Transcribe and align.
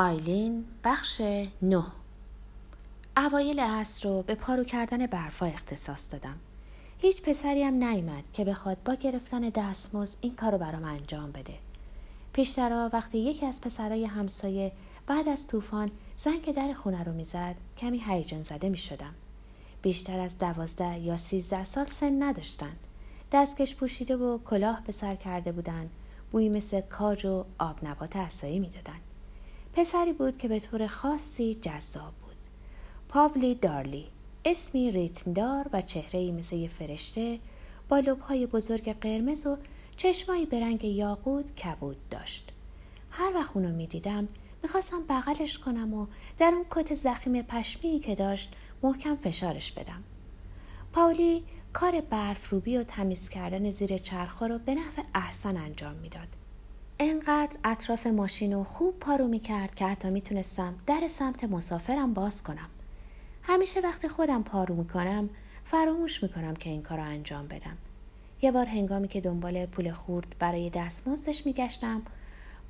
آیلین 0.00 0.64
بخش 0.84 1.20
نه. 1.62 1.84
اوایل 3.16 3.60
عصر 3.60 4.08
رو 4.08 4.22
به 4.22 4.34
پارو 4.34 4.64
کردن 4.64 5.06
برفا 5.06 5.46
اختصاص 5.46 6.12
دادم. 6.12 6.38
هیچ 6.98 7.22
پسری 7.22 7.62
هم 7.62 7.84
نیومد 7.84 8.24
که 8.32 8.44
بخواد 8.44 8.82
با 8.84 8.94
گرفتن 8.94 9.40
دستمزد 9.40 10.16
این 10.20 10.36
کارو 10.36 10.58
برام 10.58 10.84
انجام 10.84 11.32
بده. 11.32 11.54
پیشترا 12.32 12.90
وقتی 12.92 13.18
یکی 13.18 13.46
از 13.46 13.60
پسرای 13.60 14.04
همسایه 14.04 14.72
بعد 15.06 15.28
از 15.28 15.46
طوفان 15.46 15.90
زنگ 16.16 16.54
در 16.54 16.72
خونه 16.72 17.04
رو 17.04 17.12
می‌زد 17.12 17.54
کمی 17.78 18.02
هیجان 18.06 18.42
زده 18.42 18.68
می‌شدم. 18.68 19.14
بیشتر 19.82 20.20
از 20.20 20.38
دوازده 20.38 20.98
یا 20.98 21.16
سیزده 21.16 21.64
سال 21.64 21.86
سن 21.86 22.22
نداشتن. 22.22 22.76
دستکش 23.32 23.74
پوشیده 23.74 24.16
و 24.16 24.38
کلاه 24.38 24.82
به 24.86 24.92
سر 24.92 25.14
کرده 25.14 25.52
بودن. 25.52 25.90
بوی 26.32 26.48
مثل 26.48 26.80
کاج 26.80 27.26
و 27.26 27.44
آب 27.58 27.84
نبات 27.84 28.16
اصایی 28.16 28.58
می‌دادن. 28.58 28.98
پسری 29.72 30.12
بود 30.12 30.38
که 30.38 30.48
به 30.48 30.60
طور 30.60 30.86
خاصی 30.86 31.54
جذاب 31.54 32.12
بود. 32.12 32.36
پاولی 33.08 33.54
دارلی 33.54 34.06
اسمی 34.44 34.90
ریتمدار 34.90 35.66
و 35.72 35.80
چهرهی 35.80 36.32
مثل 36.32 36.66
فرشته 36.66 37.38
با 37.88 37.98
لبهای 37.98 38.46
بزرگ 38.46 38.92
قرمز 38.92 39.46
و 39.46 39.56
چشمایی 39.96 40.46
به 40.46 40.60
رنگ 40.60 40.84
یاقود 40.84 41.54
کبود 41.54 42.08
داشت. 42.10 42.52
هر 43.10 43.32
وقت 43.34 43.56
اونو 43.56 43.76
می‌دیدم 43.76 44.28
می‌خواستم 44.62 45.02
بغلش 45.08 45.58
کنم 45.58 45.94
و 45.94 46.06
در 46.38 46.52
اون 46.54 46.64
کت 46.70 46.94
زخیم 46.94 47.42
پشمی 47.42 48.00
که 48.00 48.14
داشت 48.14 48.52
محکم 48.82 49.16
فشارش 49.16 49.72
بدم. 49.72 50.02
پاولی 50.92 51.44
کار 51.72 52.00
برف 52.00 52.50
روبی 52.50 52.76
و 52.76 52.84
تمیز 52.84 53.28
کردن 53.28 53.70
زیر 53.70 53.98
چرخها 53.98 54.46
رو 54.46 54.58
به 54.58 54.74
نحو 54.74 55.02
احسن 55.14 55.56
انجام 55.56 55.94
می‌داد. 55.94 56.28
انقدر 57.02 57.56
اطراف 57.64 58.06
ماشین 58.06 58.52
رو 58.52 58.64
خوب 58.64 58.98
پارو 58.98 59.28
می‌کرد 59.28 59.74
که 59.74 59.86
حتی 59.86 60.10
می‌تونستم 60.10 60.74
در 60.86 61.08
سمت 61.08 61.44
مسافرم 61.44 62.14
باز 62.14 62.42
کنم. 62.42 62.68
همیشه 63.42 63.80
وقتی 63.80 64.08
خودم 64.08 64.42
پارو 64.42 64.74
می‌کنم 64.74 65.30
فراموش 65.64 66.22
می‌کنم 66.22 66.56
که 66.56 66.70
این 66.70 66.82
کار 66.82 67.00
انجام 67.00 67.48
بدم. 67.48 67.76
یه 68.42 68.52
بار 68.52 68.66
هنگامی 68.66 69.08
که 69.08 69.20
دنبال 69.20 69.66
پول 69.66 69.92
خورد 69.92 70.26
برای 70.38 70.70
دستمزدش 70.70 71.46
میگشتم 71.46 72.02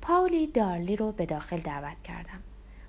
پاولی 0.01 0.47
دارلی 0.47 0.95
رو 0.95 1.11
به 1.11 1.25
داخل 1.25 1.59
دعوت 1.59 2.03
کردم. 2.03 2.39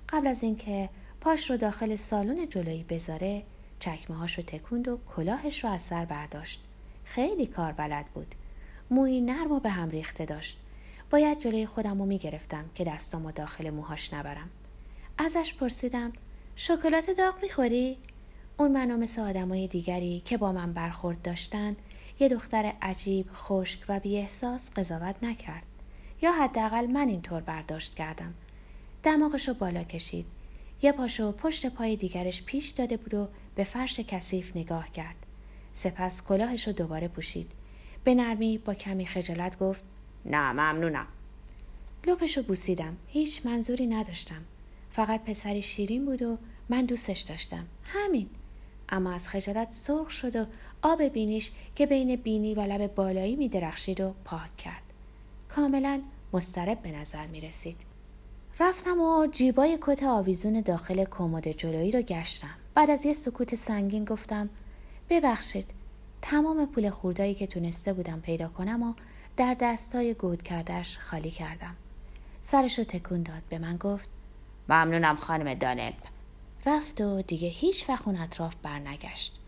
قبل 0.09 0.27
از 0.27 0.43
اینکه 0.43 0.89
پاش 1.21 1.49
رو 1.49 1.57
داخل 1.57 1.95
سالن 1.95 2.49
جلویی 2.49 2.85
بذاره 2.89 3.43
چکمه 3.79 4.17
هاش 4.17 4.37
رو 4.37 4.43
تکوند 4.43 4.87
و 4.87 4.99
کلاهش 5.15 5.63
رو 5.63 5.69
از 5.69 5.81
سر 5.81 6.05
برداشت. 6.05 6.63
خیلی 7.05 7.45
کار 7.45 7.71
بلد 7.71 8.05
بود. 8.05 8.35
موی 8.91 9.21
نرم 9.21 9.51
و 9.51 9.59
به 9.59 9.69
هم 9.69 9.89
ریخته 9.89 10.25
داشت. 10.25 10.59
باید 11.13 11.39
جلوی 11.39 11.65
خودم 11.65 11.99
رو 11.99 12.05
می‌گرفتم 12.05 12.65
که 12.75 12.83
دستامو 12.83 13.31
داخل 13.31 13.69
موهاش 13.69 14.13
نبرم. 14.13 14.49
ازش 15.17 15.53
پرسیدم 15.53 16.13
شکلات 16.55 17.09
داغ 17.09 17.35
می‌خوری؟ 17.41 17.97
اون 18.57 18.71
منو 18.71 18.97
مثل 18.97 19.21
آدمای 19.21 19.67
دیگری 19.67 20.21
که 20.25 20.37
با 20.37 20.51
من 20.51 20.73
برخورد 20.73 21.21
داشتن 21.21 21.75
یه 22.19 22.29
دختر 22.29 22.73
عجیب، 22.81 23.29
خشک 23.33 23.79
و 23.89 23.99
احساس 24.03 24.71
قضاوت 24.71 25.15
نکرد. 25.23 25.65
یا 26.21 26.31
حداقل 26.31 26.87
من 26.87 27.07
اینطور 27.07 27.41
برداشت 27.41 27.95
کردم. 27.95 28.33
دماغش 29.03 29.47
رو 29.47 29.53
بالا 29.53 29.83
کشید. 29.83 30.25
یه 30.81 30.91
پاشو 30.91 31.31
پشت 31.31 31.65
پای 31.65 31.95
دیگرش 31.95 32.43
پیش 32.43 32.69
داده 32.69 32.97
بود 32.97 33.13
و 33.13 33.27
به 33.55 33.63
فرش 33.63 33.99
کثیف 33.99 34.57
نگاه 34.57 34.91
کرد. 34.91 35.15
سپس 35.73 36.23
کلاهش 36.23 36.67
رو 36.67 36.73
دوباره 36.73 37.07
پوشید. 37.07 37.51
به 38.03 38.15
نرمی 38.15 38.57
با 38.57 38.73
کمی 38.73 39.05
خجالت 39.05 39.59
گفت 39.59 39.83
نه 40.25 40.51
ممنونم. 40.51 41.07
لپش 42.07 42.37
رو 42.37 42.43
بوسیدم. 42.43 42.97
هیچ 43.07 43.45
منظوری 43.45 43.87
نداشتم. 43.87 44.41
فقط 44.91 45.23
پسری 45.23 45.61
شیرین 45.61 46.05
بود 46.05 46.21
و 46.21 46.37
من 46.69 46.85
دوستش 46.85 47.21
داشتم. 47.21 47.65
همین. 47.83 48.29
اما 48.89 49.11
از 49.13 49.29
خجالت 49.29 49.67
سرخ 49.71 50.09
شد 50.09 50.35
و 50.35 50.45
آب 50.81 51.03
بینیش 51.03 51.51
که 51.75 51.85
بین 51.85 52.15
بینی 52.15 52.53
و 52.53 52.61
لب 52.61 52.95
بالایی 52.95 53.35
می 53.35 53.49
درخشید 53.49 54.01
و 54.01 54.13
پاک 54.25 54.57
کرد. 54.57 54.83
کاملا 55.49 56.01
مسترب 56.33 56.81
به 56.81 56.91
نظر 56.91 57.27
می 57.27 57.41
رسید. 57.41 57.77
رفتم 58.59 59.01
و 59.01 59.27
جیبای 59.27 59.77
کت 59.81 60.03
آویزون 60.03 60.61
داخل 60.61 61.05
کمد 61.05 61.47
جلویی 61.47 61.91
رو 61.91 62.01
گشتم. 62.01 62.55
بعد 62.75 62.89
از 62.89 63.05
یه 63.05 63.13
سکوت 63.13 63.55
سنگین 63.55 64.05
گفتم 64.05 64.49
ببخشید 65.09 65.65
تمام 66.21 66.65
پول 66.65 66.89
خوردایی 66.89 67.33
که 67.33 67.47
تونسته 67.47 67.93
بودم 67.93 68.19
پیدا 68.19 68.47
کنم 68.47 68.83
و 68.83 68.93
در 69.37 69.55
دستای 69.59 70.13
گود 70.13 70.43
کردش 70.43 70.99
خالی 70.99 71.31
کردم. 71.31 71.75
سرش 72.41 72.79
رو 72.79 72.83
تکون 72.85 73.23
داد 73.23 73.41
به 73.49 73.59
من 73.59 73.77
گفت 73.77 74.09
ممنونم 74.69 75.15
خانم 75.15 75.53
دانل 75.53 75.91
رفت 76.65 77.01
و 77.01 77.21
دیگه 77.21 77.47
هیچ 77.47 77.89
وقت 77.89 78.07
اون 78.07 78.17
اطراف 78.17 78.55
برنگشت. 78.55 79.39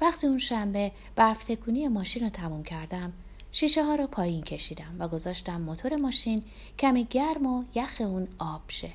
وقتی 0.00 0.26
اون 0.26 0.38
شنبه 0.38 0.92
برف 1.16 1.44
تکونی 1.44 1.88
ماشین 1.88 2.22
رو 2.22 2.28
تموم 2.28 2.62
کردم 2.62 3.12
شیشه 3.52 3.84
ها 3.84 3.94
رو 3.94 4.06
پایین 4.06 4.42
کشیدم 4.42 4.96
و 4.98 5.08
گذاشتم 5.08 5.60
موتور 5.60 5.96
ماشین 5.96 6.44
کمی 6.78 7.04
گرم 7.04 7.46
و 7.46 7.64
یخ 7.74 7.96
اون 8.00 8.28
آب 8.38 8.62
شه. 8.68 8.90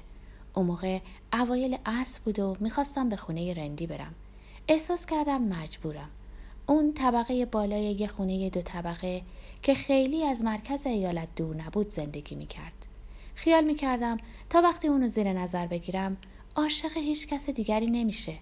اون 0.54 0.66
موقع 0.66 1.00
اوایل 1.34 1.78
عصر 1.86 2.22
بود 2.26 2.40
و 2.40 2.58
می‌خواستم 2.60 3.10
به 3.10 3.16
خونه 3.16 3.54
رندی 3.54 3.88
برم. 3.88 4.16
احساس 4.68 5.06
کردم 5.06 5.42
مجبورم. 5.42 6.10
اون 6.68 6.94
طبقه 6.94 7.46
بالای 7.46 7.84
یه 7.84 8.08
خونه 8.08 8.50
دو 8.50 8.62
طبقه 8.62 9.22
که 9.62 9.74
خیلی 9.74 10.24
از 10.24 10.44
مرکز 10.44 10.86
ایالت 10.86 11.28
دور 11.36 11.56
نبود 11.56 11.90
زندگی 11.90 12.36
می‌کرد. 12.36 12.86
خیال 13.36 13.64
می‌کردم 13.64 14.18
تا 14.50 14.62
وقتی 14.62 14.88
اونو 14.88 15.08
زیر 15.08 15.34
نظر 15.34 15.68
بگیرم 15.68 16.18
عاشق 16.56 16.98
هیچ 16.98 17.28
کس 17.28 17.50
دیگری 17.50 17.88
نمیشه. 17.88 18.34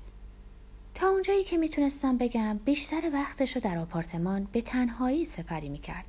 تا 0.96 1.10
اونجایی 1.10 1.44
که 1.44 1.58
می‌تونستم 1.58 2.18
بگم 2.18 2.60
بیشتر 2.66 3.10
وقتشو 3.14 3.60
در 3.60 3.78
آپارتمان 3.78 4.48
به 4.52 4.62
تنهایی 4.62 5.26
سپری 5.26 5.70
می‌کرد. 5.70 6.08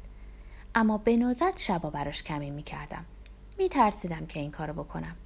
اما 0.75 0.99
به 0.99 1.17
ندرت 1.17 1.59
شبا 1.59 1.91
براش 1.91 2.23
کمی 2.23 2.51
می‌کردم. 2.51 3.05
میترسیدم 3.59 4.27
که 4.27 4.41
این 4.41 4.51
کارو 4.51 4.73
بکنم. 4.73 5.17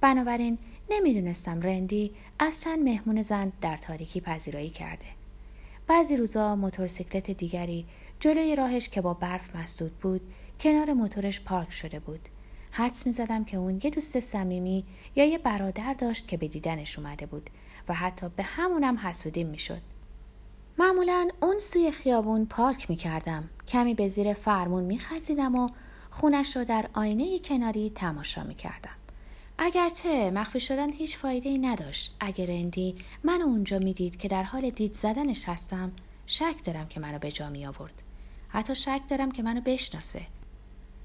بنابراین 0.00 0.58
نمی‌دونستم 0.90 1.60
رندی 1.60 2.12
از 2.38 2.62
چند 2.62 2.78
مهمون 2.84 3.22
زن 3.22 3.52
در 3.60 3.76
تاریکی 3.76 4.20
پذیرایی 4.20 4.70
کرده. 4.70 5.06
بعضی 5.86 6.16
روزا 6.16 6.56
موتورسیکلت 6.56 7.30
دیگری 7.30 7.86
جلوی 8.20 8.56
راهش 8.56 8.88
که 8.88 9.00
با 9.00 9.14
برف 9.14 9.56
مسدود 9.56 9.98
بود 9.98 10.20
کنار 10.60 10.92
موتورش 10.92 11.40
پارک 11.40 11.72
شده 11.72 12.00
بود 12.00 12.28
حدس 12.70 13.06
می 13.06 13.12
زدم 13.12 13.44
که 13.44 13.56
اون 13.56 13.80
یه 13.84 13.90
دوست 13.90 14.20
صمیمی 14.20 14.84
یا 15.16 15.24
یه 15.24 15.38
برادر 15.38 15.94
داشت 15.94 16.28
که 16.28 16.36
به 16.36 16.48
دیدنش 16.48 16.98
اومده 16.98 17.26
بود 17.26 17.50
و 17.88 17.94
حتی 17.94 18.28
به 18.36 18.42
همونم 18.42 18.98
حسودیم 18.98 19.46
می 19.46 19.58
شد. 19.58 19.80
معمولا 20.78 21.28
اون 21.42 21.58
سوی 21.58 21.90
خیابون 21.90 22.46
پارک 22.46 22.90
می 22.90 22.96
کردم. 22.96 23.50
کمی 23.68 23.94
به 23.94 24.08
زیر 24.08 24.32
فرمون 24.32 24.84
می 24.84 24.98
خزیدم 24.98 25.54
و 25.54 25.68
خونش 26.10 26.56
رو 26.56 26.64
در 26.64 26.88
آینه 26.94 27.38
کناری 27.38 27.92
تماشا 27.94 28.44
می 28.44 28.54
کردم. 28.54 29.01
اگرچه 29.58 30.30
مخفی 30.30 30.60
شدن 30.60 30.92
هیچ 30.92 31.18
فایده 31.18 31.48
ای 31.48 31.58
نداشت. 31.58 32.16
اگر 32.20 32.46
رندی 32.46 32.96
من 33.24 33.42
اونجا 33.42 33.78
می‌دید 33.78 34.16
که 34.16 34.28
در 34.28 34.42
حال 34.42 34.70
دید 34.70 34.94
زدنش 34.94 35.48
هستم 35.48 35.92
شک 36.26 36.64
دارم 36.64 36.88
که 36.88 37.00
منو 37.00 37.18
به 37.18 37.32
جا 37.32 37.50
می 37.50 37.66
آورد 37.66 38.02
حتی 38.48 38.74
شک 38.74 39.00
دارم 39.08 39.30
که 39.30 39.42
منو 39.42 39.60
بشناسه. 39.60 40.22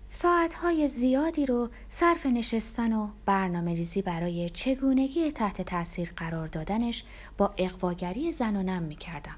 ساعتهای 0.09 0.87
زیادی 0.87 1.45
رو 1.45 1.69
صرف 1.89 2.25
نشستن 2.25 2.93
و 2.93 3.09
برنامه 3.25 3.73
ریزی 3.73 4.01
برای 4.01 4.49
چگونگی 4.49 5.31
تحت 5.31 5.61
تاثیر 5.61 6.11
قرار 6.15 6.47
دادنش 6.47 7.03
با 7.37 7.53
اقواگری 7.57 8.31
زنانم 8.31 8.83
می 8.83 8.95
کردم. 8.95 9.35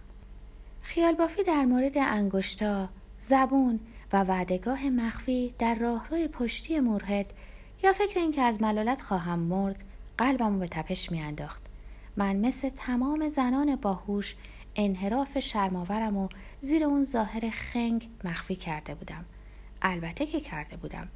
خیال 0.81 1.13
بافی 1.13 1.43
در 1.43 1.65
مورد 1.65 1.97
انگشتا، 1.97 2.89
زبون 3.19 3.79
و 4.13 4.23
وعدگاه 4.23 4.89
مخفی 4.89 5.53
در 5.59 5.75
راهروی 5.75 6.27
پشتی 6.27 6.79
مرهد 6.79 7.33
یا 7.83 7.93
فکر 7.93 8.19
اینکه 8.19 8.41
از 8.41 8.61
ملالت 8.61 9.01
خواهم 9.01 9.39
مرد 9.39 9.83
قلبمو 10.17 10.59
به 10.59 10.67
تپش 10.67 11.11
میانداخت. 11.11 11.61
من 12.17 12.35
مثل 12.35 12.69
تمام 12.69 13.29
زنان 13.29 13.75
باهوش 13.75 14.35
انحراف 14.75 15.39
شرماورم 15.39 16.17
و 16.17 16.29
زیر 16.61 16.83
اون 16.83 17.05
ظاهر 17.05 17.49
خنگ 17.49 18.09
مخفی 18.23 18.55
کرده 18.55 18.95
بودم. 18.95 19.25
البته 19.81 20.25
که 20.25 20.39
کرده 20.39 20.77
بودم. 20.77 21.07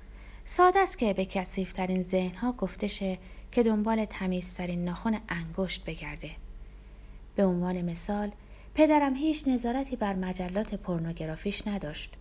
ساده 0.45 0.79
است 0.79 0.97
که 0.97 1.13
به 1.13 1.25
کسیفترین 1.25 2.03
ذهنها 2.03 2.51
گفته 2.51 2.87
شه 2.87 3.17
که 3.51 3.63
دنبال 3.63 4.05
تمیزترین 4.05 4.85
ناخن 4.85 5.19
انگشت 5.29 5.85
بگرده. 5.85 6.31
به 7.35 7.45
عنوان 7.45 7.81
مثال 7.81 8.31
پدرم 8.75 9.15
هیچ 9.15 9.47
نظارتی 9.47 9.95
بر 9.95 10.15
مجلات 10.15 10.75
پورنوگرافیش 10.75 11.67
نداشت. 11.67 12.13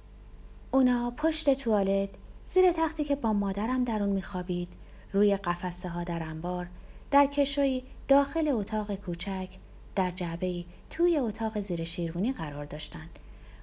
اونا 0.70 1.12
پشت 1.16 1.54
توالت 1.54 2.08
زیر 2.46 2.72
تختی 2.72 3.04
که 3.04 3.16
با 3.16 3.32
مادرم 3.32 3.84
در 3.84 4.02
اون 4.02 4.12
میخوابید 4.12 4.68
روی 5.12 5.36
قفسه 5.36 5.88
ها 5.88 6.04
در 6.04 6.22
انبار 6.22 6.68
در 7.10 7.26
کشوی 7.26 7.82
داخل 8.08 8.48
اتاق 8.48 8.94
کوچک 8.94 9.48
در 9.94 10.10
جعبه 10.10 10.64
توی 10.90 11.18
اتاق 11.18 11.60
زیر 11.60 11.84
شیروانی 11.84 12.32
قرار 12.32 12.64
داشتند. 12.64 13.18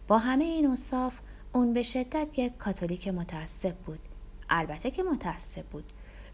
با 0.08 0.18
همه 0.18 0.44
این 0.44 0.72
اصاف 0.72 1.14
اون 1.54 1.74
به 1.74 1.84
شدت 1.84 2.28
یک 2.38 2.58
کاتولیک 2.58 3.08
متعصب 3.08 3.76
بود. 3.76 4.00
البته 4.50 4.92
که 4.92 5.04
متعصب 5.04 5.66
بود. 5.66 5.84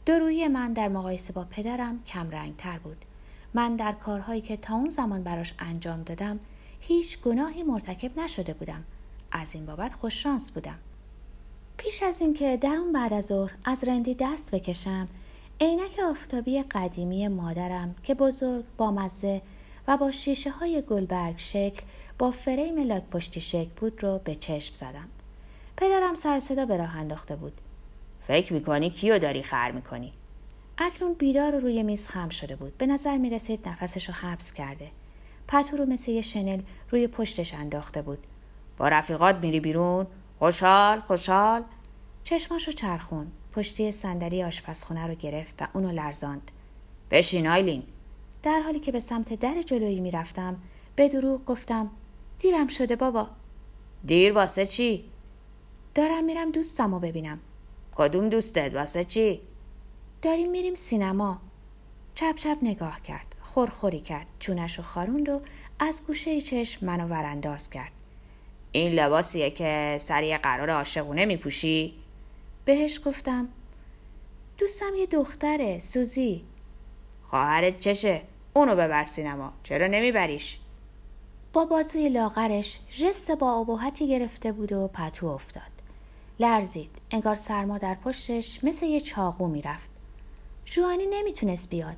درویی 0.06 0.48
من 0.48 0.74
در 0.74 0.88
مقایسه 0.88 1.34
با 1.34 1.44
پدرم 1.44 2.04
کم 2.04 2.54
تر 2.58 2.78
بود. 2.78 3.06
من 3.54 3.76
در 3.76 3.92
کارهایی 3.92 4.42
که 4.42 4.58
تا 4.58 4.76
اون 4.76 4.90
زمان 4.90 5.24
براش 5.24 5.54
انجام 5.60 6.04
دادم 6.04 6.40
هیچ 6.80 7.22
گناهی 7.22 7.64
مرتکب 7.64 8.20
نشده 8.20 8.54
بودم. 8.54 8.84
از 9.32 9.56
این 9.56 9.66
بابت 9.66 9.94
خوششانس 9.94 10.52
بودم. 10.52 10.80
پیش 11.78 12.04
از 12.04 12.22
اینکه 12.22 12.58
در 12.58 12.76
اون 12.76 12.94
بعد 12.94 13.14
از 13.14 13.26
ظهر 13.26 13.52
از 13.66 13.84
رندی 13.84 14.16
دست 14.20 14.56
بکشم 14.56 15.06
عینک 15.62 16.00
آفتابی 16.10 16.64
قدیمی 16.64 17.28
مادرم 17.28 17.96
که 18.04 18.14
بزرگ 18.14 18.64
با 18.78 18.92
مزه 18.92 19.42
و 19.88 19.98
با 19.98 20.12
شیشه 20.12 20.50
های 20.50 20.84
گلبرگ 20.90 21.38
شکل 21.38 21.82
با 22.20 22.32
فریم 22.32 22.88
لاک 22.88 23.04
پشتی 23.04 23.42
شکل 23.42 23.70
بود 23.76 24.04
رو 24.04 24.22
به 24.24 24.36
چشم 24.36 24.74
زدم. 24.74 25.08
پدرم 25.78 26.14
سر 26.14 26.40
صدا 26.40 26.66
به 26.66 26.78
راه 26.78 26.98
انداخته 26.98 27.36
بود. 27.36 27.62
فکر 28.28 28.54
می‌کنی 28.54 28.90
کیو 28.90 29.20
داری 29.20 29.44
خر 29.44 29.72
می‌کنی؟ 29.72 30.14
اکنون 30.78 31.14
بیدار 31.14 31.56
روی 31.60 31.84
میز 31.84 32.08
خم 32.08 32.30
شده 32.30 32.56
بود. 32.56 32.78
به 32.78 32.86
نظر 32.86 33.18
می‌رسید 33.18 33.68
نفسش 33.70 34.08
رو 34.08 34.14
حبس 34.14 34.54
کرده. 34.54 34.88
پتو 35.48 35.78
رو 35.78 35.86
مثل 35.86 36.12
یه 36.12 36.22
شنل 36.22 36.62
روی 36.92 37.08
پشتش 37.08 37.54
انداخته 37.54 38.02
بود. 38.02 38.20
با 38.78 38.88
رفیقات 38.88 39.36
میری 39.36 39.60
بیرون؟ 39.60 40.08
خوشحال 40.40 41.00
خوشحال. 41.00 41.64
چشماشو 42.24 42.72
چرخون 42.72 43.32
پشتی 43.52 43.92
صندلی 43.92 44.44
آشپزخونه 44.44 45.08
رو 45.08 45.16
گرفت 45.16 45.62
و 45.62 45.68
اونو 45.74 45.92
لرزاند. 45.92 46.52
بشین 47.12 47.48
آیلین. 47.48 47.84
در 48.44 48.60
حالی 48.60 48.80
که 48.80 48.92
به 48.92 49.00
سمت 49.00 49.34
در 49.34 49.62
جلویی 49.62 50.00
می‌رفتم 50.00 50.58
به 50.96 51.10
دروغ 51.10 51.46
گفتم 51.46 51.90
دیرم 52.40 52.68
شده 52.68 52.96
بابا. 52.96 53.28
دیر 54.06 54.34
واسه 54.34 54.66
چی؟ 54.66 55.06
دارم 55.96 56.24
میرم 56.24 56.52
دوستم 56.52 56.94
رو 56.94 57.00
ببینم. 57.00 57.40
کدوم 57.96 58.30
دوستت؟ 58.30 58.76
واسه 58.76 59.04
چی؟ 59.04 59.42
داریم 60.22 60.52
میریم 60.52 60.76
سینما. 60.76 61.42
چپ 62.16 62.36
چپ 62.36 62.58
نگاه 62.62 63.02
کرد. 63.02 63.36
خورخوری 63.42 64.00
کرد. 64.00 64.28
چونش 64.40 64.78
رو 64.78 64.84
خاروند 64.84 65.30
و 65.30 65.42
از 65.80 66.02
گوشه 66.08 66.42
چشم 66.42 66.86
منو 66.86 67.08
ورانداز 67.08 67.70
کرد. 67.70 67.92
این 68.76 68.92
لباسیه 68.92 69.50
که 69.50 69.98
سری 70.02 70.38
قرار 70.38 70.70
عاشقونه 70.70 71.26
میپوشی؟ 71.26 71.94
بهش 72.66 73.00
گفتم 73.06 73.48
دوستم 74.58 74.96
یه 74.98 75.06
دختره 75.06 75.80
سوزی 75.80 76.44
خواهرت 77.24 77.80
چشه؟ 77.80 78.22
اونو 78.54 78.76
ببر 78.76 79.04
سینما 79.04 79.54
چرا 79.64 79.88
نمیبریش؟ 79.88 80.58
با 81.54 81.66
بازوی 81.66 82.10
لاغرش 82.10 82.80
ژست 82.92 83.32
با 83.32 83.60
ابهتی 83.60 84.08
گرفته 84.08 84.52
بود 84.52 84.72
و 84.72 84.88
پتو 84.88 85.28
افتاد 85.28 85.62
لرزید 86.40 86.92
انگار 87.12 87.36
سرما 87.36 87.78
در 87.78 87.96
پشتش 87.96 88.60
مثل 88.64 88.86
یه 88.86 89.02
چاقو 89.02 89.48
می‌رفت 89.48 89.90
جوانی 90.66 91.06
نمی‌تونست 91.06 91.70
بیاد 91.70 91.98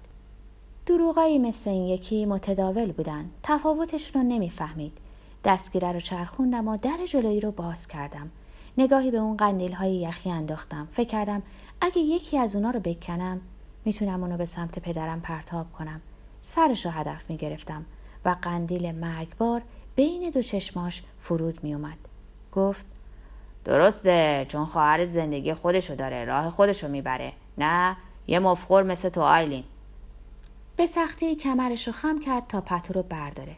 دروغایی 0.85 1.39
مثل 1.39 1.69
این 1.69 1.87
یکی 1.87 2.25
متداول 2.25 2.91
بودن 2.91 3.29
تفاوتشون 3.43 4.21
رو 4.21 4.27
نمی‌فهمید 4.27 5.06
دستگیره 5.47 5.91
رو 5.91 5.99
چرخوندم 5.99 6.67
و 6.67 6.77
در 6.77 6.97
جلویی 7.09 7.39
رو 7.39 7.51
باز 7.51 7.87
کردم. 7.87 8.31
نگاهی 8.77 9.11
به 9.11 9.17
اون 9.17 9.37
قندیل 9.37 9.73
های 9.73 9.95
یخی 9.95 10.31
انداختم. 10.31 10.87
فکر 10.91 11.07
کردم 11.07 11.41
اگه 11.81 11.99
یکی 11.99 12.37
از 12.37 12.55
اونا 12.55 12.71
رو 12.71 12.79
بکنم 12.79 13.41
می‌تونم 13.85 14.23
اونو 14.23 14.37
به 14.37 14.45
سمت 14.45 14.79
پدرم 14.79 15.21
پرتاب 15.21 15.71
کنم. 15.71 16.01
سرش 16.41 16.85
رو 16.85 16.91
هدف 16.91 17.29
می‌گرفتم 17.29 17.85
و 18.25 18.35
قندیل 18.41 18.91
مرگبار 18.91 19.61
بین 19.95 20.29
دو 20.29 20.41
چشماش 20.41 21.03
فرود 21.19 21.63
میومد 21.63 21.97
گفت 22.51 22.85
درسته 23.65 24.45
چون 24.49 24.65
خواهرت 24.65 25.11
زندگی 25.11 25.53
خودشو 25.53 25.95
داره 25.95 26.25
راه 26.25 26.49
خودشو 26.49 26.87
می‌بره. 26.87 27.33
نه 27.57 27.97
یه 28.27 28.39
مفخور 28.39 28.83
مثل 28.83 29.09
تو 29.09 29.21
آیلین. 29.21 29.63
به 30.75 30.85
سختی 30.85 31.35
کمرش 31.35 31.87
رو 31.87 31.93
خم 31.93 32.19
کرد 32.19 32.47
تا 32.47 32.61
پتو 32.61 32.93
رو 32.93 33.03
برداره. 33.03 33.55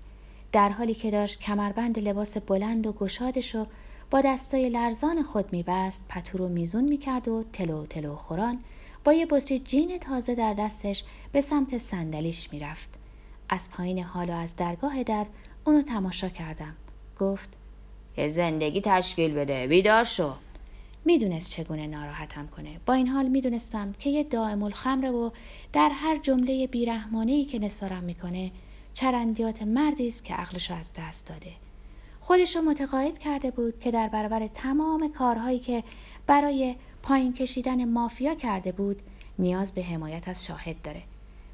در 0.51 0.69
حالی 0.69 0.93
که 0.93 1.11
داشت 1.11 1.39
کمربند 1.39 1.99
لباس 1.99 2.37
بلند 2.37 2.87
و 2.87 2.93
گشادش 2.93 3.55
رو 3.55 3.67
با 4.11 4.21
دستای 4.21 4.69
لرزان 4.69 5.23
خود 5.23 5.53
میبست 5.53 6.05
پتو 6.09 6.37
رو 6.37 6.47
میزون 6.47 6.83
می‌کرد 6.83 7.27
و 7.27 7.43
تلو 7.53 7.85
تلو 7.85 8.15
خوران 8.15 8.59
با 9.03 9.13
یه 9.13 9.25
بطری 9.25 9.59
جین 9.59 9.97
تازه 9.97 10.35
در 10.35 10.53
دستش 10.53 11.03
به 11.31 11.41
سمت 11.41 11.77
صندلیش 11.77 12.53
می‌رفت. 12.53 12.89
از 13.49 13.71
پایین 13.71 14.03
حالا 14.03 14.35
از 14.35 14.55
درگاه 14.55 15.03
در 15.03 15.25
اونو 15.65 15.81
تماشا 15.81 16.29
کردم. 16.29 16.75
گفت 17.19 17.49
یه 18.17 18.27
زندگی 18.27 18.81
تشکیل 18.81 19.33
بده 19.33 19.67
بیدار 19.67 20.03
شو. 20.03 20.33
می‌دونست 21.05 21.51
چگونه 21.51 21.87
ناراحتم 21.87 22.47
کنه. 22.47 22.79
با 22.85 22.93
این 22.93 23.07
حال 23.07 23.27
می‌دونستم 23.27 23.93
که 23.99 24.09
یه 24.09 24.23
دائم 24.23 24.63
الخمره 24.63 25.11
و 25.11 25.29
در 25.73 25.89
هر 25.93 26.17
جمله 26.17 26.67
بیرحمانه 26.67 27.45
که 27.45 27.59
نصارم 27.59 28.03
می‌کنه 28.03 28.51
چرندیات 28.93 29.61
مردی 29.61 30.07
است 30.07 30.25
که 30.25 30.33
عقلش 30.33 30.71
از 30.71 30.91
دست 30.93 31.27
داده. 31.27 31.51
خودش 32.19 32.55
رو 32.55 32.61
متقاعد 32.61 33.17
کرده 33.17 33.51
بود 33.51 33.79
که 33.79 33.91
در 33.91 34.07
برابر 34.07 34.47
تمام 34.47 35.11
کارهایی 35.11 35.59
که 35.59 35.83
برای 36.27 36.75
پایین 37.03 37.33
کشیدن 37.33 37.85
مافیا 37.85 38.35
کرده 38.35 38.71
بود 38.71 39.01
نیاز 39.39 39.71
به 39.71 39.83
حمایت 39.83 40.27
از 40.27 40.45
شاهد 40.45 40.81
داره. 40.81 41.03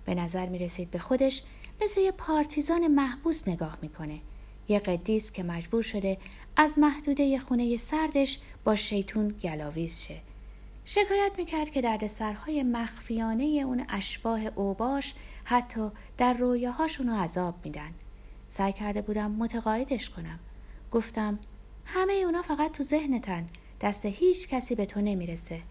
به 0.06 0.16
نظر 0.16 0.50
می 0.50 0.60
رسید 0.60 0.92
به 0.92 1.00
خودش 1.00 1.44
مثل 1.82 2.02
یه 2.02 2.12
پارتیزان 2.12 2.88
محبوس 2.88 3.48
نگاه 3.48 3.78
می‌کنه 3.81 4.20
یه 4.68 4.80
قدیس 4.80 5.31
که 5.31 5.44
مجبور 5.44 5.84
شده 5.84 6.18
از 6.56 6.80
محدوده 6.80 7.40
خونه 7.40 7.78
سردش 7.78 8.40
با 8.64 8.76
شیطون 8.76 9.28
گلاویز 9.28 10.00
شه. 10.00 10.22
شکایت 10.88 11.32
می‌کرد 11.38 11.70
که 11.70 11.82
دردسرهای 11.82 12.64
مخفیانه 12.64 13.44
اون 13.44 13.86
اشباه 13.90 14.42
اوباش 14.46 15.14
حتی 15.44 15.92
در 16.18 16.34
رویاهاشونو 16.34 17.16
عذاب 17.16 17.56
میدن. 17.64 17.92
سعی 18.48 18.74
کرده 18.74 19.02
بودم 19.02 19.32
متقاعدش 19.32 20.10
کنم. 20.10 20.40
گفتم 20.92 21.40
همه 21.86 22.14
اونا 22.14 22.42
فقط 22.42 22.72
تو 22.72 22.84
ذهنتن. 22.84 23.48
دست 23.82 24.06
هیچ 24.06 24.48
کسی 24.48 24.76
به 24.76 24.86
تو 24.86 25.02
نمی‌رسه. 25.02 25.62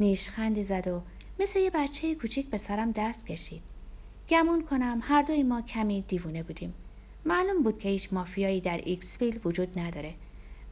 نیشخندی 0.00 0.62
زد 0.62 0.88
و 0.88 1.02
مثل 1.40 1.60
یه 1.60 1.70
بچه 1.70 2.14
کوچیک 2.14 2.50
به 2.50 2.56
سرم 2.56 2.92
دست 2.92 3.26
کشید. 3.26 3.62
گمون 4.28 4.64
کنم 4.64 5.00
هر 5.02 5.22
دوی 5.22 5.42
ما 5.42 5.62
کمی 5.62 6.04
دیوونه 6.08 6.42
بودیم. 6.42 6.74
معلوم 7.24 7.62
بود 7.62 7.78
که 7.78 7.88
هیچ 7.88 8.12
مافیایی 8.12 8.60
در 8.60 8.80
ایکس 8.84 9.18
فیل 9.18 9.40
وجود 9.44 9.78
نداره. 9.78 10.14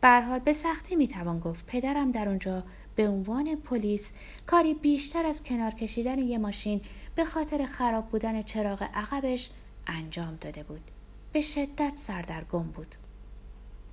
به 0.00 0.40
به 0.44 0.52
سختی 0.52 0.96
می‌توان 0.96 1.40
گفت. 1.40 1.66
پدرم 1.66 2.10
در 2.10 2.28
اونجا 2.28 2.64
به 2.96 3.08
عنوان 3.08 3.56
پلیس 3.56 4.12
کاری 4.46 4.74
بیشتر 4.74 5.26
از 5.26 5.44
کنار 5.44 5.70
کشیدن 5.70 6.18
یه 6.18 6.38
ماشین 6.38 6.80
به 7.14 7.24
خاطر 7.24 7.66
خراب 7.66 8.08
بودن 8.08 8.42
چراغ 8.42 8.82
عقبش 8.94 9.50
انجام 9.86 10.38
داده 10.40 10.62
بود. 10.62 10.80
به 11.32 11.40
شدت 11.40 11.92
سردرگم 11.94 12.62
بود. 12.62 12.94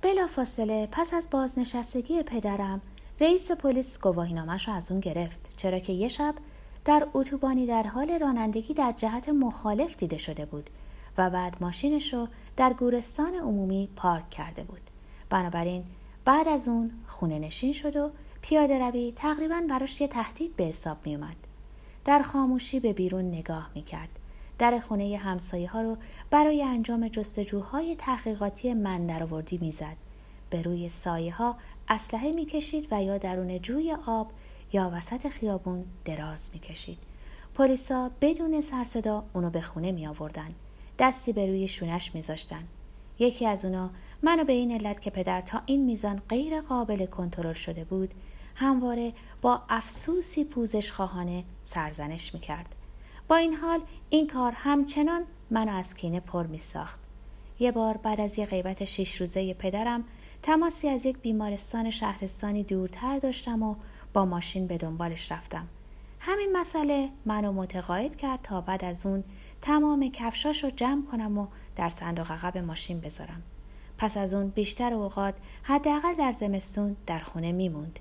بلافاصله 0.02 0.88
پس 0.92 1.14
از 1.14 1.28
بازنشستگی 1.30 2.22
پدرم 2.22 2.80
رئیس 3.20 3.50
پلیس 3.50 3.98
گواهینامش 3.98 4.68
را 4.68 4.74
از 4.74 4.90
اون 4.90 5.00
گرفت. 5.00 5.38
چرا 5.56 5.78
که 5.78 5.92
یه 5.92 6.08
شب 6.08 6.34
در 6.84 7.06
اتوبانی 7.14 7.66
در 7.66 7.82
حال 7.82 8.18
رانندگی 8.18 8.74
در 8.74 8.94
جهت 8.96 9.28
مخالف 9.28 9.96
دیده 9.96 10.18
شده 10.18 10.44
بود 10.44 10.70
و 11.18 11.30
بعد 11.30 11.56
ماشینش 11.60 12.14
رو 12.14 12.28
در 12.56 12.72
گورستان 12.72 13.34
عمومی 13.34 13.88
پارک 13.96 14.30
کرده 14.30 14.62
بود. 14.62 14.80
بنابراین 15.30 15.84
بعد 16.24 16.48
از 16.48 16.68
اون 16.68 16.90
خونه 17.06 17.38
نشین 17.38 17.72
شد 17.72 17.96
و 17.96 18.10
پیاده 18.42 18.78
روی 18.78 19.12
تقریبا 19.16 19.62
براش 19.68 20.00
یه 20.00 20.08
تهدید 20.08 20.56
به 20.56 20.64
حساب 20.64 20.96
می 21.04 21.14
اومد. 21.14 21.36
در 22.04 22.22
خاموشی 22.22 22.80
به 22.80 22.92
بیرون 22.92 23.24
نگاه 23.24 23.70
می 23.74 23.82
کرد. 23.82 24.18
در 24.58 24.80
خونه 24.80 25.16
همسایه 25.16 25.68
ها 25.68 25.82
رو 25.82 25.96
برای 26.30 26.62
انجام 26.62 27.08
جستجوهای 27.08 27.96
تحقیقاتی 27.96 28.74
من 28.74 29.06
درآوردی 29.06 29.58
می‌زد. 29.58 29.96
به 30.50 30.62
روی 30.62 30.88
سایه 30.88 31.34
ها 31.34 31.56
اسلحه 31.88 32.32
می‌کشید 32.32 32.88
و 32.90 33.02
یا 33.02 33.18
درون 33.18 33.58
جوی 33.58 33.96
آب 34.06 34.30
یا 34.72 34.90
وسط 34.94 35.28
خیابون 35.28 35.84
دراز 36.04 36.50
می‌کشید. 36.52 36.98
پلیسا 37.54 38.10
بدون 38.20 38.60
سرصدا 38.60 39.24
اونو 39.32 39.50
به 39.50 39.60
خونه 39.60 39.92
می 39.92 40.06
آوردن. 40.06 40.54
دستی 40.98 41.32
به 41.32 41.46
روی 41.46 41.68
شونش 41.68 42.14
میذاشتن. 42.14 42.64
یکی 43.18 43.46
از 43.46 43.64
اونا 43.64 43.90
منو 44.22 44.44
به 44.44 44.52
این 44.52 44.70
علت 44.72 45.00
که 45.00 45.10
پدر 45.10 45.40
تا 45.40 45.62
این 45.66 45.84
میزان 45.84 46.22
غیر 46.28 46.60
قابل 46.60 47.06
کنترل 47.06 47.52
شده 47.52 47.84
بود 47.84 48.14
همواره 48.54 49.12
با 49.42 49.62
افسوسی 49.68 50.44
پوزش 50.44 50.92
خواهانه 50.92 51.44
سرزنش 51.62 52.34
می‌کرد 52.34 52.74
با 53.28 53.36
این 53.36 53.54
حال 53.54 53.80
این 54.10 54.26
کار 54.26 54.52
همچنان 54.52 55.22
منو 55.50 55.72
از 55.72 55.94
کینه 55.94 56.20
پر 56.20 56.46
می 56.46 56.58
ساخت. 56.58 57.00
یه 57.58 57.72
بار 57.72 57.96
بعد 57.96 58.20
از 58.20 58.38
یه 58.38 58.46
غیبت 58.46 58.84
شش 58.84 59.20
روزه 59.20 59.54
پدرم 59.54 60.04
تماسی 60.42 60.88
از 60.88 61.06
یک 61.06 61.18
بیمارستان 61.18 61.90
شهرستانی 61.90 62.62
دورتر 62.62 63.18
داشتم 63.18 63.62
و 63.62 63.74
با 64.12 64.24
ماشین 64.24 64.66
به 64.66 64.78
دنبالش 64.78 65.32
رفتم. 65.32 65.66
همین 66.20 66.56
مسئله 66.56 67.08
منو 67.26 67.52
متقاعد 67.52 68.16
کرد 68.16 68.40
تا 68.42 68.60
بعد 68.60 68.84
از 68.84 69.06
اون 69.06 69.24
تمام 69.62 70.10
کفشاش 70.10 70.64
رو 70.64 70.70
جمع 70.70 71.02
کنم 71.10 71.38
و 71.38 71.46
در 71.76 71.88
صندوق 71.88 72.30
عقب 72.30 72.58
ماشین 72.58 73.00
بذارم. 73.00 73.42
پس 74.00 74.16
از 74.16 74.34
اون 74.34 74.48
بیشتر 74.48 74.94
اوقات 74.94 75.34
حداقل 75.62 76.14
در 76.14 76.32
زمستون 76.32 76.96
در 77.06 77.18
خونه 77.18 77.52
میموند. 77.52 77.98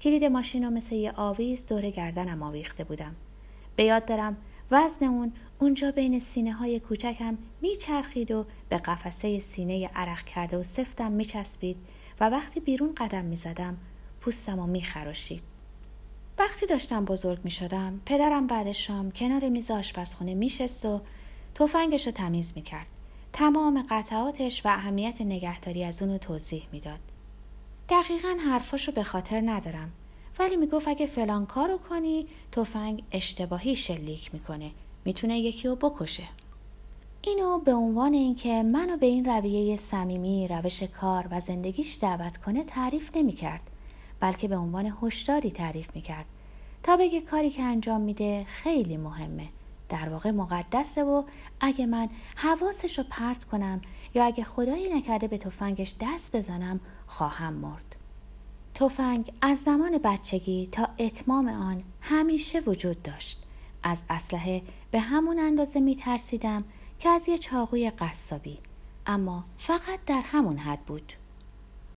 کلید 0.00 0.24
ماشین 0.24 0.64
رو 0.64 0.70
مثل 0.70 0.94
یه 0.94 1.12
آویز 1.16 1.66
دور 1.66 1.90
گردنم 1.90 2.42
آویخته 2.42 2.84
بودم. 2.84 3.14
به 3.76 3.84
یاد 3.84 4.04
دارم 4.04 4.36
وزن 4.70 5.06
اون 5.06 5.32
اونجا 5.58 5.90
بین 5.90 6.18
سینه 6.18 6.52
های 6.52 6.80
کوچکم 6.80 7.38
میچرخید 7.60 8.30
و 8.30 8.44
به 8.68 8.78
قفسه 8.78 9.38
سینه 9.38 9.90
عرق 9.94 10.22
کرده 10.22 10.56
و 10.58 10.62
سفتم 10.62 11.12
میچسبید 11.12 11.76
و 12.20 12.28
وقتی 12.28 12.60
بیرون 12.60 12.94
قدم 12.94 13.24
می‌زدم 13.24 13.76
پوستم 14.20 14.58
و 14.58 14.66
میخراشید 14.66 15.42
وقتی 16.38 16.66
داشتم 16.66 17.04
بزرگ 17.04 17.38
می 17.44 17.50
شدم 17.50 18.00
پدرم 18.06 18.46
بعد 18.46 18.72
شام 18.72 19.10
کنار 19.10 19.48
میز 19.48 19.70
آشپزخونه 19.70 20.34
میشست 20.34 20.84
و 20.84 21.00
تفنگش 21.54 22.06
رو 22.06 22.12
تمیز 22.12 22.52
می 22.56 22.62
کرد. 22.62 22.97
تمام 23.32 23.86
قطعاتش 23.90 24.66
و 24.66 24.68
اهمیت 24.68 25.20
نگهداری 25.20 25.84
از 25.84 26.02
اونو 26.02 26.18
توضیح 26.18 26.62
می‌داد. 26.72 26.98
دقیقا 27.88 28.38
حرفاشو 28.44 28.92
به 28.92 29.02
خاطر 29.02 29.42
ندارم 29.46 29.92
ولی 30.38 30.56
می‌گفت 30.56 30.88
اگه 30.88 31.06
فلان 31.06 31.46
کارو 31.46 31.78
کنی 31.78 32.26
تفنگ 32.52 33.02
اشتباهی 33.12 33.76
شلیک 33.76 34.34
می‌کنه 34.34 34.70
می‌تونه 35.04 35.38
یکی 35.38 35.68
رو 35.68 35.76
بکشه. 35.76 36.24
اینو 37.22 37.58
به 37.58 37.74
عنوان 37.74 38.12
اینکه 38.12 38.62
منو 38.62 38.96
به 38.96 39.06
این 39.06 39.24
رویه 39.24 39.76
صمیمی 39.76 40.48
روش 40.48 40.82
کار 40.82 41.28
و 41.30 41.40
زندگیش 41.40 41.98
دعوت 42.00 42.36
کنه 42.36 42.64
تعریف 42.64 43.16
نمی‌کرد 43.16 43.70
بلکه 44.20 44.48
به 44.48 44.56
عنوان 44.56 44.92
هشداری 45.02 45.50
تعریف 45.50 45.88
می‌کرد. 45.94 46.24
تا 46.82 46.96
بگه 46.96 47.20
کاری 47.20 47.50
که 47.50 47.62
انجام 47.62 48.00
میده 48.00 48.44
خیلی 48.44 48.96
مهمه. 48.96 49.48
در 49.88 50.08
واقع 50.08 50.30
مقدسه 50.30 51.04
و 51.04 51.22
اگه 51.60 51.86
من 51.86 52.08
حواسش 52.36 52.98
رو 52.98 53.04
پرت 53.10 53.44
کنم 53.44 53.80
یا 54.14 54.24
اگه 54.24 54.44
خدایی 54.44 54.94
نکرده 54.94 55.28
به 55.28 55.38
تفنگش 55.38 55.94
دست 56.00 56.36
بزنم 56.36 56.80
خواهم 57.06 57.54
مرد. 57.54 57.96
تفنگ 58.74 59.32
از 59.40 59.58
زمان 59.58 59.98
بچگی 60.04 60.68
تا 60.72 60.88
اتمام 60.98 61.48
آن 61.48 61.82
همیشه 62.00 62.60
وجود 62.60 63.02
داشت. 63.02 63.42
از 63.82 64.04
اسلحه 64.10 64.62
به 64.90 65.00
همون 65.00 65.38
اندازه 65.38 65.80
می 65.80 65.96
ترسیدم 65.96 66.64
که 66.98 67.08
از 67.08 67.28
یه 67.28 67.38
چاقوی 67.38 67.90
قصابی 67.90 68.58
اما 69.06 69.44
فقط 69.58 69.98
در 70.06 70.22
همون 70.24 70.58
حد 70.58 70.80
بود. 70.80 71.12